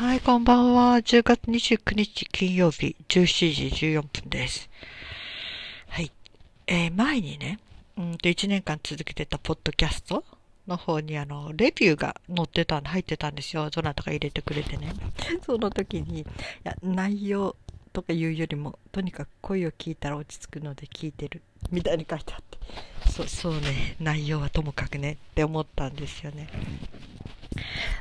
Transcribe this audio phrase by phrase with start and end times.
[0.00, 0.96] はい、こんばんは。
[0.96, 4.70] 10月29日金曜日17時14分です。
[5.88, 6.10] はい。
[6.66, 7.58] えー、前にね、
[7.98, 10.24] うんと1年間続けてたポッドキャスト
[10.66, 13.68] の方にあの、レビューが載ってた入ってたんですよ。
[13.68, 14.94] どなたか入れてくれてね。
[15.44, 16.24] その時に、い
[16.64, 17.54] や、内容
[17.92, 21.42] とか言うよりも、とにかく声を聞いたら落ち着くので聞いてる。
[21.70, 22.56] みたいに書いてあって。
[23.10, 26.48] そう、そうね、内容はともかくねって思ったんですよね。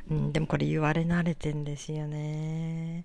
[0.10, 3.04] うん、でもこれ言われ慣れてんですよね。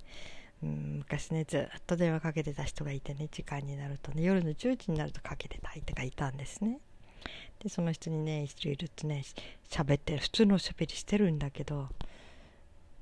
[0.63, 6.79] うん、昔ね、ずっと電話かけてた人がいてね、時間になるとね、夜の10時になるとかけてた相手がいたんですね。
[7.63, 9.25] で、その人にね、一度いるとね、
[9.69, 11.89] 喋ってる、普通のおしゃべりしてるんだけど、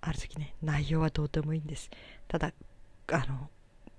[0.00, 1.90] ある時ね、内容はどうでもいいんです。
[2.26, 2.52] ただ、
[3.12, 3.48] あの、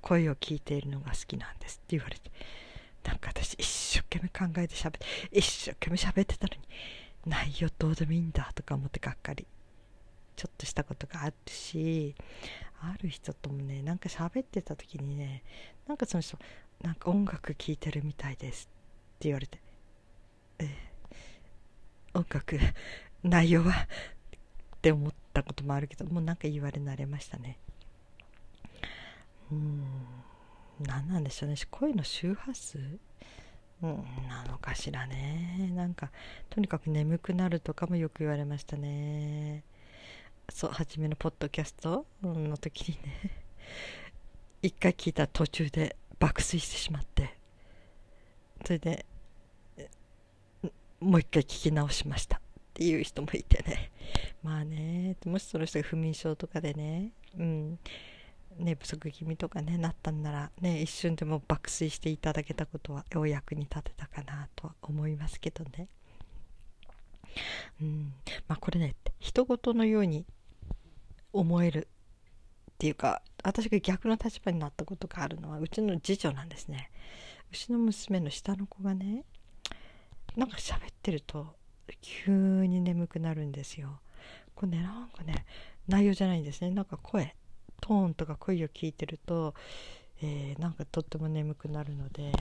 [0.01, 2.31] 声を聞いているのが好きなんですって言われて、
[3.05, 4.99] なんか私一生懸命考えて喋って、
[5.31, 6.67] 一生懸命喋ってたのに、
[7.25, 9.47] 内容どうでもいいんだとか思ってがっかり
[10.35, 12.15] ちょっとしたことがあるし
[12.81, 15.43] ある人ともねなんか喋ってた時にね
[15.87, 16.37] なんかその人
[16.81, 18.69] なんか音楽聴いてるみたいです
[19.15, 19.61] って言われて
[20.59, 22.59] えー、音楽
[23.23, 27.57] 内容はって思ったこともあるけどもうなんか言われ慣れましたね。
[29.51, 29.83] うん
[30.81, 31.55] 何なんでしょうね。
[31.69, 32.79] 声の周波数
[33.83, 35.69] うん、なのかしらね。
[35.75, 36.09] なんか
[36.49, 39.63] とにかく眠くなるとかもよく言われましたね。
[40.49, 43.31] そう初めのポッドキャストの時にね。
[44.61, 47.35] 一回聞いた途中で爆睡してしまって。
[48.65, 49.05] それで
[51.01, 52.37] もう一回聞き直しました。
[52.37, 52.39] っ
[52.73, 53.91] ていう人もいてね。
[54.41, 57.11] まあねもしその人が不眠症とかでね。
[57.37, 57.79] うん。
[58.57, 65.87] 寝不足気味とかねなったんならね一瞬でも爆睡していただけたことはお役に立てたかなとは思いますけどね。
[67.81, 68.13] うん。
[68.47, 70.25] まあこれね人事のように
[71.31, 71.87] 思える
[72.71, 76.91] っていうか私が逆の立場になったことがあるのはうちの次女なんですね。
[77.51, 79.23] うちの娘の下の子がね
[80.35, 81.55] なんか喋ってると
[82.01, 83.99] 急に眠くなるんですよ。
[84.55, 85.45] これねなんかね
[85.87, 86.71] 内容じゃないんですね。
[86.71, 87.35] なんか声
[87.81, 89.53] トーンとか声を聞いてると、
[90.21, 92.31] えー、なんかとっても眠くなるので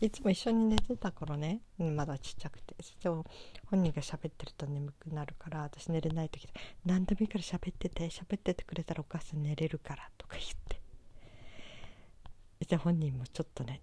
[0.00, 6.52] いつも一緒に寝てた頃ねまだちっちゃくてそして本人が喋ってると眠くなるから私寝れない時で
[6.84, 10.78] 「何でもいいから喋ってて喋っててくれたらお母さん寝れるから」とか言って。
[12.66, 13.80] じゃあ本人もちょっとね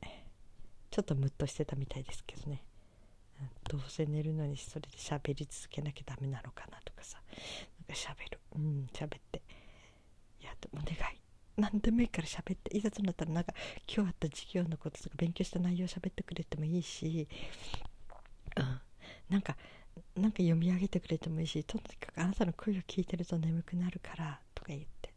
[0.91, 2.63] ちょっとムッとしてたみたいですけどね。
[3.69, 7.21] どうせ寝るのにそれで喋り続けなきゃダメなのかなとかさ
[7.79, 8.39] なんか喋る。
[8.55, 9.41] うん喋って。
[10.73, 11.21] お願い。
[11.57, 13.53] 何でもいいから喋っていざとなったらなんか
[13.87, 17.27] 今日あった授業のこととか勉強した内容喋ってくれてもいいし、
[18.57, 18.81] うん、
[19.29, 19.55] なんか
[20.15, 25.13] なんか読み上げてくれてもいいしとにかくあなたの声を聞いてると眠くなるからとか言って、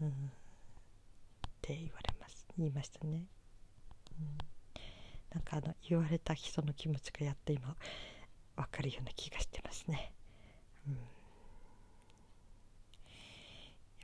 [0.00, 0.12] うん、っ
[1.60, 2.46] て言われます。
[2.58, 3.24] 言いましたね、
[4.18, 4.38] うん、
[5.34, 7.74] なんかあの言われた人の気持ちがやって今
[8.56, 10.12] 分かるような気がしてますね、
[10.88, 10.98] うん。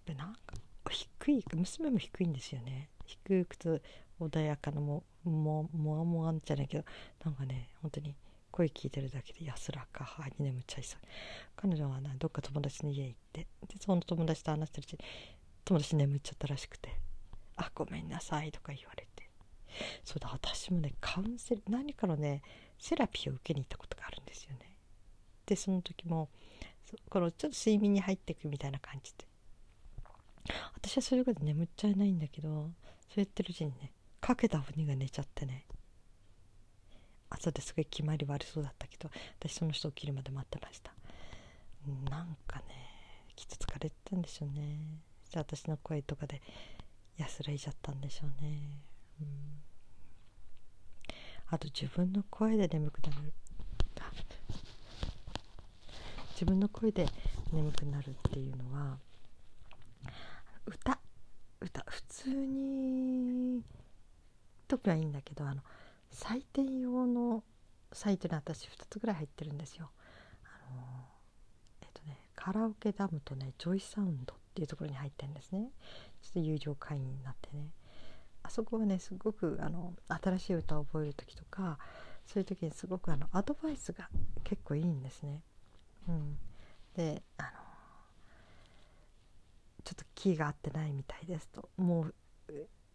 [0.04, 0.54] ぱなんか
[0.90, 2.88] 低い娘も低いんですよね。
[3.06, 3.82] 低くて
[4.20, 6.84] 穏やかなもももわもわんじゃないけど
[7.24, 8.14] なんかね本当に
[8.50, 11.00] 声聞いてるだけで安らか歯に眠っちゃいそう。
[11.56, 13.46] 彼女はねどっか友達の家行ってで
[13.80, 14.98] その友達と話してるうちに
[15.64, 16.90] 友達眠っちゃったらしくて
[17.56, 19.22] 「あごめんなさい」とか言われて。
[20.04, 22.42] そうだ私もねカウンセル何かのね
[22.78, 24.76] セラピーを受けに行ったことがあるんですよね。
[25.46, 26.28] でその時も
[27.08, 29.26] このちょっと睡眠に入っていくみたいな感じで
[30.74, 32.70] 私はそれぐらい眠っちゃいないんだけどそう
[33.16, 35.66] 言ってるうちにねかけた船が寝ちゃってね。
[37.30, 39.10] 朝ですごい決まり悪そうだったけど
[39.40, 40.92] 私その人起きるまで待ってました。
[42.10, 42.64] なんかね
[43.34, 45.00] きっと疲れてたんでしょうね。
[45.30, 46.42] じゃあ私の声とかで
[47.16, 48.78] 安らいじゃったんでしょうね。
[49.20, 49.62] うん。
[51.50, 53.32] あと自分の声で眠くなる。
[56.32, 57.06] 自分の声で
[57.52, 58.98] 眠くなるっていうのは
[60.72, 60.98] 歌
[61.60, 63.62] 歌普通に
[64.68, 65.62] 時はいいんだけどあの
[66.10, 67.42] 採点用の
[67.92, 69.90] サイトに私2つぐらい入ってるんですよ。
[70.44, 70.82] あの
[71.82, 75.70] えっとねカラオケダムとねジョイサウンドっていうところに入ってるんですね。
[76.22, 77.70] ちょっと有料会員になってね。
[78.42, 81.78] あそこはねすごくあの新しい歌を覚える時とか
[82.26, 84.08] そういう時にすごくあのアドバイスが
[84.42, 85.42] 結構いいんですね。
[86.08, 86.38] うん、
[86.96, 87.48] であの
[89.84, 91.68] ちょっとキーが合ってないみたいですと。
[91.76, 92.14] もう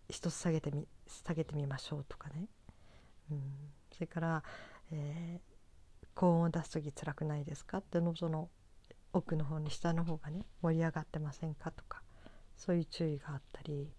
[0.09, 2.47] 一つ下げてみ下げてみましょうとかね、
[3.31, 3.41] うん、
[3.91, 4.43] それから、
[4.91, 8.49] えー、高音を出す時辛くないですかってのその
[9.13, 12.01] 奥の方に下の方がね盛り上がってませんかとか
[12.55, 13.91] そういう注意があったり、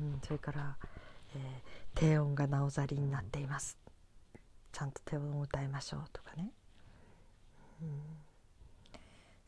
[0.00, 0.76] うん、それから、
[1.34, 3.78] えー、低音がなおざりになっています。
[4.72, 6.52] ちゃんと低音を歌いましょうとかね、
[7.82, 8.00] うん、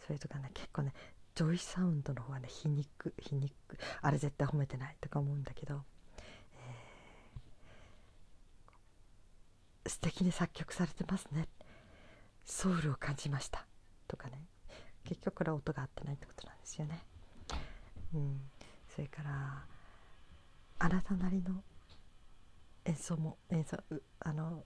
[0.05, 0.93] それとかね結構ね
[1.35, 3.53] ジョイサウンドの方はね皮肉皮肉
[4.03, 5.83] あれ絶対褒めてないとか思うんだけど、
[6.57, 11.49] えー、素敵に作曲されてますね。
[12.45, 13.67] ソウルを感じました
[14.09, 14.47] とかね。
[15.05, 17.03] 結局これは音が合ってないってことなんですよね。
[18.15, 18.41] うん、
[18.95, 19.65] それから
[20.79, 21.63] あなたなりの
[22.85, 23.79] 演奏も演奏
[24.21, 24.65] あの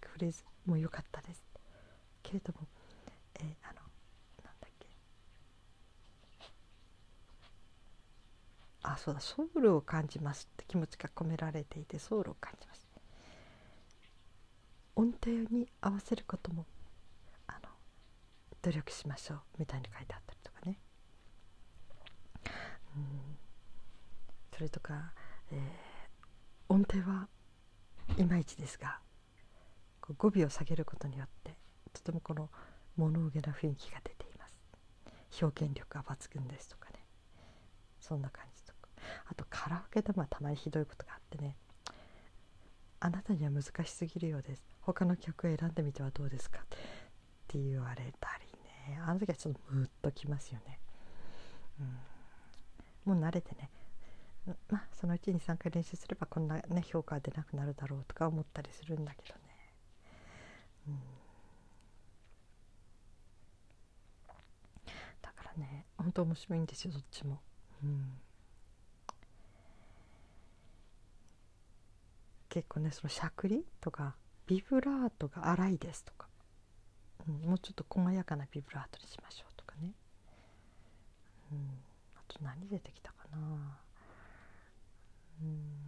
[0.00, 1.42] フレーズも良かったです。
[2.22, 2.66] けれども、
[3.34, 3.80] えー、あの
[4.44, 4.86] なんだっけ
[8.94, 12.86] あそうだソウルを感じますって気持ちが込められていてソウルを感じます。
[14.96, 16.64] 音程に合わせることも
[18.64, 20.78] 努力しましょうみたいに書いてあったりとかね、
[22.96, 23.36] うん、
[24.54, 25.12] それとか、
[25.52, 25.58] えー、
[26.72, 27.28] 音程は
[28.16, 29.00] いまいちですが
[30.00, 31.58] 語尾を下げることによって
[31.92, 32.48] とてもこの
[32.96, 34.54] 物憂げな雰囲気が出ています。
[35.42, 37.04] 表現力が抜群ですとかね。
[38.00, 38.53] そんな感じ。
[39.26, 41.56] あとカラオケでもたまにひどいことがあってね。
[43.00, 44.62] あなたには難しすぎるようです。
[44.80, 46.60] 他の曲を選んでみてはどうですか？
[46.60, 46.62] っ
[47.48, 48.44] て言われたり
[48.92, 48.98] ね。
[49.06, 50.78] あの時はちょっとムッときますよね、
[53.06, 53.70] うん、もう慣れてね。
[54.68, 59.40] まあそのうちに3回練習すればこんなね評価は出なくなるだろうとか思ったりするんだけどね、
[60.88, 60.98] うん、
[65.22, 67.40] だからね本当面白いんですよどっちも、
[67.82, 68.20] うん、
[72.54, 74.14] 結構ねそのしゃくりとか
[74.46, 76.28] ビブラートが荒いですとか。
[77.26, 79.90] うん、もうちょっと細やかなビブラートにしましょうとかね、
[81.50, 81.58] うん、
[82.14, 83.38] あと何出てきたかな。
[85.42, 85.84] うん。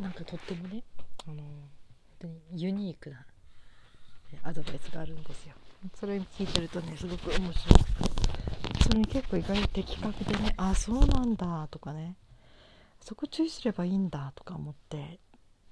[0.00, 0.84] なんかとってもね
[1.26, 1.44] あの本
[2.20, 3.26] 当にユニークな
[4.42, 5.54] アドバイスがあるんですよ。
[5.94, 8.84] それ聞いてるとねすごく面白くて。
[8.84, 12.16] それに結構意外と的確でねあそうなんだとかね。
[13.00, 15.20] そこ注意すればいいんだとか思って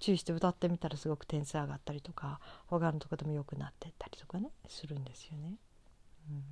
[0.00, 5.54] 注意して歌ってみたらすごく点数上がったりとか他のとこでも良くなってったりとかねするんですよね。
[6.30, 6.42] うん、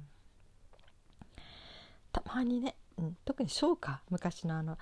[2.12, 4.78] たまにね、うん、特に唱歌昔のあの、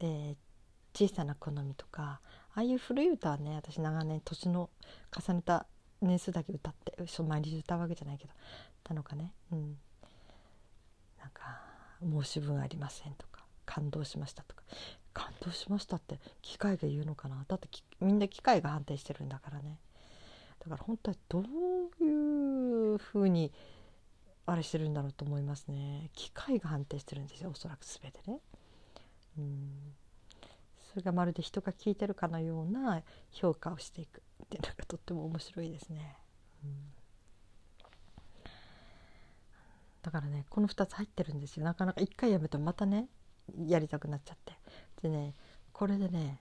[0.00, 2.20] えー、小さな好みとか
[2.54, 4.70] ああいう古い歌はね私長年年の
[5.16, 5.66] 重ねた
[6.00, 8.32] 年数だけ歌って毎日歌うわけじゃないけど
[8.84, 9.76] たのかね、うん、
[11.18, 11.60] なんか
[12.02, 14.62] 申し分ありませんとか感動しましたとか。
[15.12, 17.44] 感動しましたって機械が言うのかな。
[17.48, 17.68] だって
[18.00, 19.78] みんな機械が判定してるんだからね。
[20.60, 23.52] だから本当はどういうふうに
[24.46, 26.10] あれしてるんだろうと思いますね。
[26.14, 28.40] 機械が判定してるんですよおそらく全てね。
[29.38, 29.94] うん。
[30.90, 34.22] それがまるで人が聞いてるかのような評価をしていく。
[34.50, 36.16] っていうのがとっても面白いですね。
[36.64, 37.00] うん
[40.02, 41.64] だからねこの2つ入ってるんですよ。
[41.64, 43.08] なかなか1回やめてもまたね
[43.66, 44.54] やりたくなっちゃって。
[45.02, 45.34] でね
[45.72, 46.40] これでね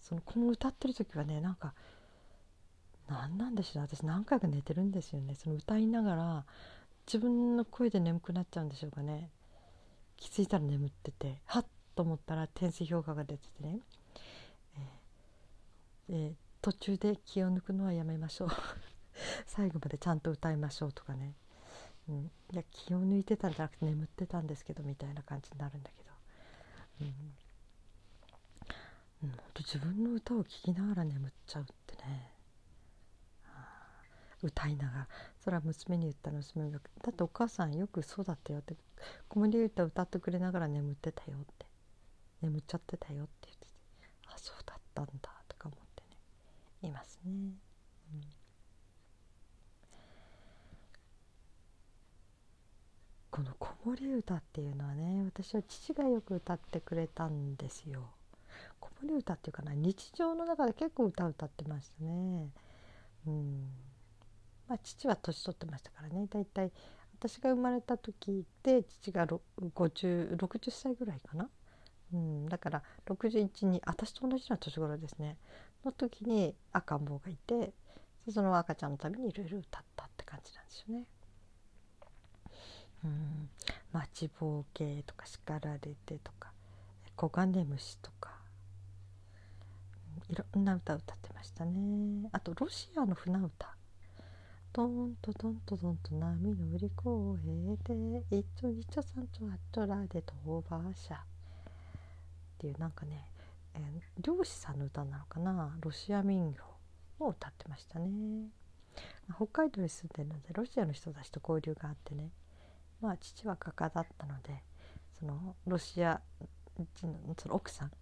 [0.00, 1.74] そのこの歌ってる時はねなんか
[3.08, 5.36] 何なんでしょう私何回か寝てるんですよね。
[5.36, 6.46] その歌いながら
[7.06, 9.30] 自分の声で眠くなっちゃうんでしょうかね。
[10.16, 13.80] 気づいたら眠っててはっと思ったら点数評価が出ててね、
[14.76, 14.82] え
[16.10, 18.48] えー、途中で気を抜くのはやめましょう。
[19.46, 21.34] 最後までちゃんと歌いましょうとかね。
[22.08, 26.10] うん、いや気を抜いてたんじゃなくて眠ってたんですけどみたいな感じになるんだけど、
[27.02, 27.34] うん、
[29.24, 32.32] うん、と自分の歌を聴きながら眠っちゃうってね、
[34.42, 35.08] 歌いながら。
[35.40, 38.76] それは娘に言ったら娘が「だってお母さんよくそうだったよ」って
[39.28, 41.66] 「子守歌歌ってくれながら眠ってたよ」って
[42.42, 43.72] 「眠っちゃってたよ」って言ってて
[44.28, 45.32] 「あそうだったんだ」
[46.82, 47.32] いますね。
[47.32, 48.24] うん。
[53.30, 58.10] この子守歌っていうのはね私は父がよく歌ってくれたんですよ。
[58.80, 62.48] 子守歌っていうかな日常の中で結構歌歌ってましたね。
[63.26, 63.68] うん。
[64.68, 66.26] まあ父は年取ってましたからね。
[66.26, 66.72] だいたい
[67.20, 71.50] 私が生まれた時で父が5060歳ぐらいかな、
[72.12, 75.36] うん、だから61に私と同じような年頃ですね。
[75.84, 77.72] の時に赤ん坊がいて
[78.30, 81.04] その赤ちゃんのためにいろいろ歌ったって感じなんですよね。
[83.04, 83.50] うん
[83.92, 86.52] 「待ちぼうけ」とか「叱られて」とか
[87.16, 88.36] 「黄金虫」とか
[90.28, 92.28] いろんな歌を歌ってましたね。
[92.32, 93.74] あとロシアの船歌
[94.74, 96.92] 「ドンとドンとドンと波乗り越
[98.30, 101.22] えて一丁一丁三丁あっとらで飛ばしゃ」っ
[102.58, 103.30] ていうなんかね、
[103.74, 105.76] えー、漁師さんの歌なのかな？
[105.80, 106.64] ロシア民謡
[107.20, 108.08] を歌ってましたね。
[109.36, 112.30] 北海道に住んでるのでロシアの人たちと交流があってね。
[113.00, 114.62] まあ父は画家だったので
[115.20, 116.20] そのロシア
[116.96, 117.92] 人のその奥さん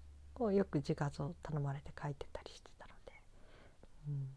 [0.42, 3.12] をよく自画像頼まれて描いてたりしてたので、
[4.08, 4.28] うん。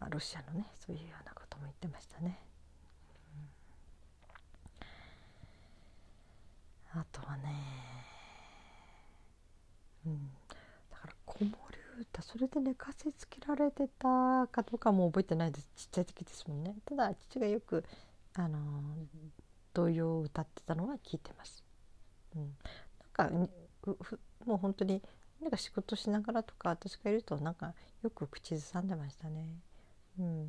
[0.00, 2.38] まあ、ロシアのねそういうようなことも言ってましたね。
[6.94, 7.97] うん、あとはね、
[10.06, 10.30] うん、
[10.90, 11.54] だから子守
[12.00, 17.84] 歌それで寝かせつけられてたかどうかも覚えてないですちっちゃい時ですもんねただ父がよく
[18.34, 18.58] あの
[19.74, 21.64] 童謡を歌ってたのは聞いてます。
[22.36, 22.42] うん、
[23.16, 23.48] なんか
[24.44, 25.02] もう本当に
[25.40, 29.46] なんか仕事しながらとか私がいるとなんかよく口ずさんでましたね。
[30.18, 30.48] うん、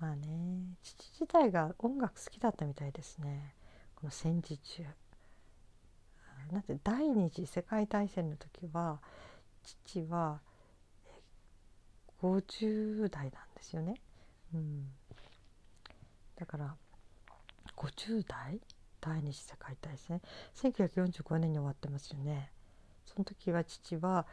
[0.00, 3.54] まあね父自体が音楽好きだったみたいですね
[3.94, 4.84] この戦時中。
[6.52, 9.00] だって第二次世界大戦の時は
[9.62, 10.40] 父は
[12.22, 14.00] 50代なんですよね。
[14.54, 14.86] うん、
[16.36, 16.76] だから
[17.76, 18.60] 50代？
[19.00, 20.22] 第二次世界大戦
[20.54, 22.50] ？1945年に終わってますよね。
[23.04, 24.26] その時は父は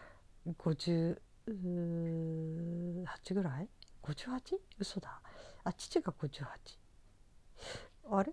[0.47, 1.17] 58
[3.33, 3.67] ぐらい
[4.01, 4.57] ？58?
[4.79, 5.21] 嘘だ。
[5.65, 6.45] あ父が58
[8.11, 8.31] あれ？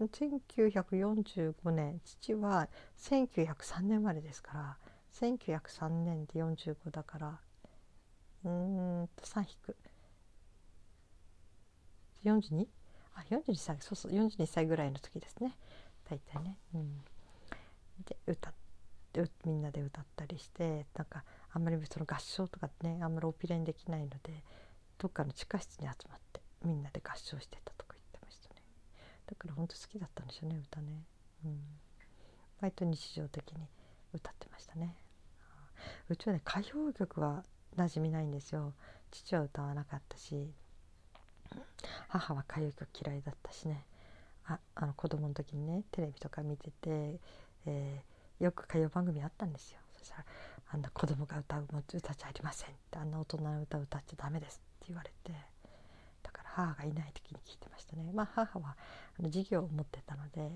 [0.00, 2.68] 1945年父は
[2.98, 4.78] 1903年生まれですから
[5.12, 7.40] 1903年で45だから
[8.44, 9.76] うんと3引く
[12.24, 12.66] 42?
[13.14, 15.56] あ42歳そうそう42歳ぐらいの時ですね
[16.08, 16.58] 大体ね。
[16.74, 16.98] うん、
[18.04, 18.52] で歌っ
[19.12, 24.42] てみんなで歌ったりしてなんかあんまりその合唱とかねあんまりオピレにできないので
[24.98, 27.83] どっかの地下室に集まってみんなで合唱してたと
[29.26, 31.04] だから本当好きだったんでしょうね歌ね、
[31.44, 31.60] うん、
[32.60, 33.66] 割と日常的に
[34.12, 34.96] 歌ってましたね。
[36.08, 37.44] うちはね歌謡曲は
[37.76, 38.72] 馴染みないんですよ。
[39.10, 40.52] 父は歌わなかったし
[42.08, 43.84] 母は歌謡曲嫌いだったしね。
[44.46, 47.18] ああの子供の時にねテレビとか見てて、
[47.66, 49.80] えー、よく歌謡番組あったんですよ。
[49.98, 50.24] そしたら
[50.72, 55.53] 「あんな子供が歌う歌っちゃいりません」って「あんな大人の歌歌っちゃダメです」って言われて。
[56.54, 58.04] 母がいない時に聞いてましたね。
[58.14, 58.76] まあ母は
[59.18, 60.50] あの授業を持ってたので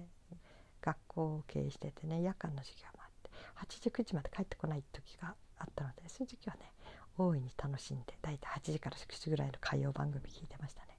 [0.80, 3.30] 学校を経営しててね夜間の授業もあって
[3.66, 6.72] 8時9時まで帰ってこない時があったのでそういう時はね
[7.16, 10.98] 大いに楽しんで大体8時から9時ぐらいの歌謡番組聞いてましたね。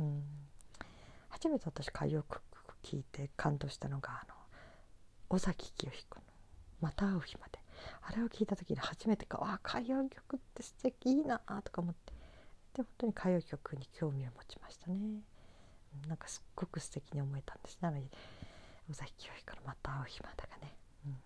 [0.00, 0.22] うん。
[1.30, 2.42] 初めて私歌謡曲
[2.82, 4.34] 聞いて感動したのがあの
[5.30, 6.22] 尾崎清彦の
[6.80, 7.58] 「また会う日まで」
[8.02, 12.17] あれを聞いた時に初めてか「あ歌謡曲って素敵いいな」とか思って。
[12.78, 14.98] で本当に歌謡曲に興味を持ちましたね。
[16.06, 18.10] なんかすっごく素敵に思えたんですね。
[18.90, 20.76] 尾崎清彦の「また会う日まで」がね。
[21.06, 21.20] うん。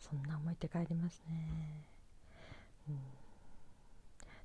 [0.00, 1.84] そんな思い出帰りますね、
[2.88, 2.98] うん、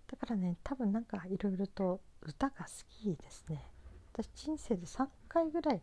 [0.08, 3.66] だからね多分なんかいろいろと歌が好きですね。
[4.14, 5.82] 私人生で3回ぐらい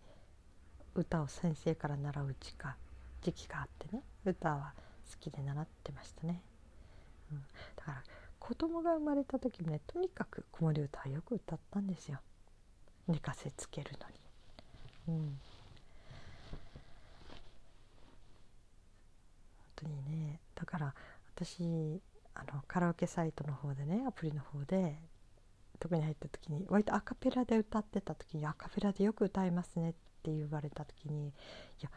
[0.95, 2.75] 歌を先生から習う時間
[3.21, 4.75] 時期があってね歌は
[5.11, 6.43] 好きで習ってましたね、
[7.31, 7.43] うん、
[7.77, 8.03] だから
[8.43, 12.19] 子供が生まれた時もねとにかく子守歌はよく歌ったんですよ。
[13.07, 13.93] 寝かせつける
[15.07, 15.21] のに。
[15.21, 15.25] うん。
[15.25, 15.33] 本
[19.77, 20.93] 当にねだから
[21.37, 22.01] 私
[22.35, 24.99] あのカラオケサイトの方でねアプリの方で
[25.79, 29.93] 特に入った時に割とアカペラで歌ってた時にアカペラでよく歌いますねっ
[30.25, 31.33] て言われた時にい
[31.81, 31.89] や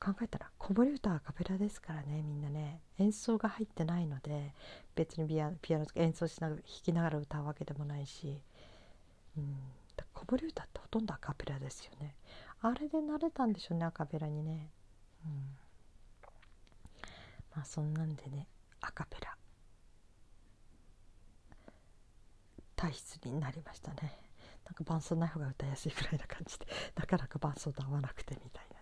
[0.00, 2.80] 考えたら子守歌はアカペラですからねみんなね。
[2.98, 4.54] 演奏が入ってないので
[4.94, 8.40] 別にピアピアノ演奏しながら弾きながら歌うわけでもないし、
[9.36, 9.56] うん、
[10.14, 12.14] 子守歌ってほとんどアカペラですよね。
[12.62, 14.70] あれで慣れたんでしょうねアカペラにね。
[15.26, 15.32] うん。
[17.54, 18.48] まあそんなんでね
[18.80, 19.36] アカペラ。
[22.74, 24.18] 体質になりましたね。
[24.64, 26.66] なんか伴奏ない方が歌いやすいくらいな感じで。
[26.96, 28.73] なかなか伴奏と合わなくてみたいな、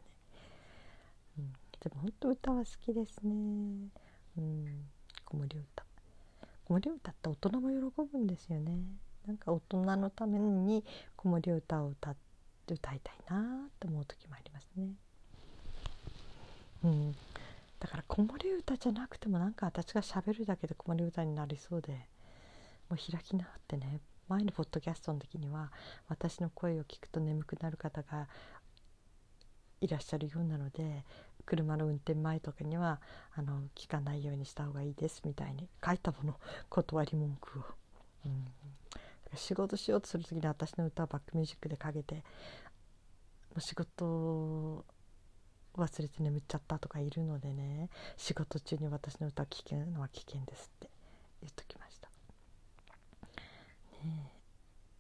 [1.83, 3.33] でも本当歌は好きですね。
[4.39, 4.85] うん。
[5.25, 5.85] 子守歌。
[6.65, 8.79] 子守歌って大人も喜ぶんですよね。
[9.27, 10.85] なんか大人のために
[11.17, 12.17] 子守歌を歌っ
[12.67, 14.91] て歌いたいなって思う時もありますね。
[16.85, 17.13] うん。
[17.81, 21.93] だから子守歌じゃなくてもなんか私がしゃべるだけで子守歌になりそうで
[22.89, 24.01] もう開き直ってね。
[24.29, 25.73] 前のポッドキャストの時には
[26.09, 28.29] 私の声を聞くと眠くなる方が
[29.83, 31.05] いらっしゃるようなので
[31.45, 33.01] 車の運転前とかには
[33.35, 36.37] あの聞かないようにした方がいいですみたいに書いたもの
[36.69, 37.63] 断り文句を、
[38.27, 38.47] うん、
[39.35, 42.23] 仕事しようとする時に私の歌をバックミュージックでかけて
[43.59, 44.85] 仕事
[45.77, 50.91] 忘れて眠っちゃったとかいるのでね仕事中に私の歌を聴くのは危険ですって
[51.41, 52.09] 言っときました。
[54.05, 54.33] ね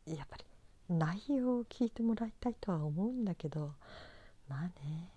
[0.06, 0.44] やっぱり
[0.88, 3.74] 内容を聞いてもらいたいとは思うんだけど
[4.48, 5.10] まあね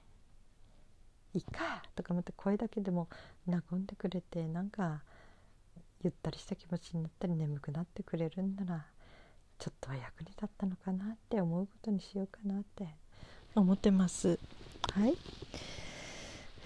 [1.36, 3.10] いいかとか思って声だけでも
[3.46, 5.02] 和んでくれてなんか
[6.02, 8.86] ゆったりした気持ちになったり眠くなってくれるんなら
[9.60, 12.88] ちょっとは役に立ったのかなって思うことにしようかなって
[13.54, 14.40] 思ってます。
[14.94, 15.18] はい。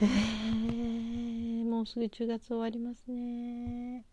[0.01, 4.05] えー、もうすぐ10月終わりますね。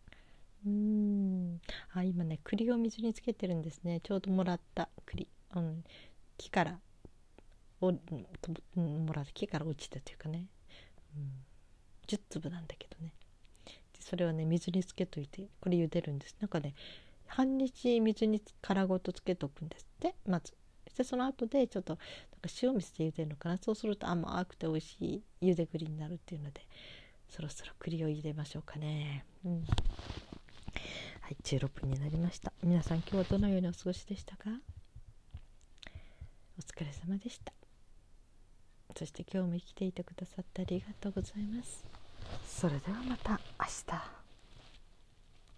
[0.67, 1.61] うん。
[1.93, 4.01] あ今ね栗を水につけてるんですね。
[4.01, 5.85] ちょうどもらった栗、うん、
[6.39, 6.79] 木から
[7.81, 10.47] おもらった木から落ちたというかね、
[11.17, 11.31] うん、
[12.07, 13.13] 10粒なんだけどね。
[14.01, 16.37] それをね水につけといてこれ茹でるんです。
[16.41, 16.75] なんかね
[17.27, 20.15] 半日水に殻ごとつけとくんですって。
[20.27, 20.55] まず。
[20.97, 21.99] でその後でちょっとなん
[22.41, 23.59] か塩水で茹でるのかな。
[23.59, 26.67] そうすると甘くて美味しい茹で栗になるっていうので
[27.29, 29.27] そろそろ栗を入れましょうかね。
[29.45, 29.65] うん。
[31.21, 32.53] はい16分になりました。
[32.63, 34.45] 皆さん今日はどのようにお過ごしでしたか？
[36.59, 37.53] お疲れ様でした。
[38.95, 41.85] そして今日も生きていてくださってありがとうございます。
[42.47, 44.26] それではまた明日。